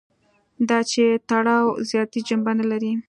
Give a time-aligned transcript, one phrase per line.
[0.69, 2.91] دا چې تړاو ذاتي جنبه نه لري.